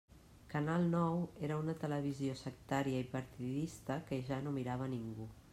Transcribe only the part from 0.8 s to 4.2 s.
Nou era una televisió sectària i partidista